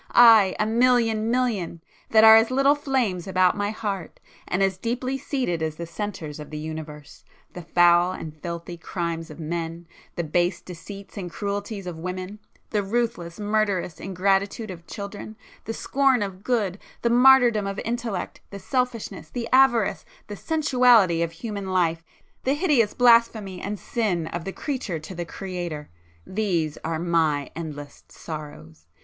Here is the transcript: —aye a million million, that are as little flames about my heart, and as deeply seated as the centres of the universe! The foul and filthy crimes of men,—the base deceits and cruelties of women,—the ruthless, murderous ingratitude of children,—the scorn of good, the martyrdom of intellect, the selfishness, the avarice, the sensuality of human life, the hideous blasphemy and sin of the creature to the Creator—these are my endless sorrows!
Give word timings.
—aye 0.15 0.55
a 0.59 0.65
million 0.65 1.29
million, 1.29 1.79
that 2.09 2.23
are 2.23 2.35
as 2.35 2.49
little 2.49 2.73
flames 2.73 3.27
about 3.27 3.55
my 3.55 3.69
heart, 3.69 4.19
and 4.47 4.63
as 4.63 4.75
deeply 4.79 5.15
seated 5.15 5.61
as 5.61 5.75
the 5.75 5.85
centres 5.85 6.39
of 6.39 6.49
the 6.49 6.57
universe! 6.57 7.23
The 7.53 7.61
foul 7.61 8.11
and 8.11 8.35
filthy 8.41 8.77
crimes 8.77 9.29
of 9.29 9.39
men,—the 9.39 10.23
base 10.23 10.59
deceits 10.59 11.17
and 11.17 11.29
cruelties 11.29 11.85
of 11.85 11.99
women,—the 11.99 12.81
ruthless, 12.81 13.39
murderous 13.39 13.99
ingratitude 13.99 14.71
of 14.71 14.87
children,—the 14.87 15.71
scorn 15.75 16.23
of 16.23 16.43
good, 16.43 16.79
the 17.03 17.11
martyrdom 17.11 17.67
of 17.67 17.79
intellect, 17.85 18.41
the 18.49 18.57
selfishness, 18.57 19.29
the 19.29 19.47
avarice, 19.53 20.03
the 20.25 20.35
sensuality 20.35 21.21
of 21.21 21.31
human 21.31 21.69
life, 21.69 22.03
the 22.43 22.55
hideous 22.55 22.95
blasphemy 22.95 23.61
and 23.61 23.77
sin 23.77 24.25
of 24.25 24.45
the 24.45 24.51
creature 24.51 24.97
to 24.97 25.13
the 25.13 25.25
Creator—these 25.25 26.79
are 26.83 26.97
my 26.97 27.51
endless 27.55 28.03
sorrows! 28.09 28.87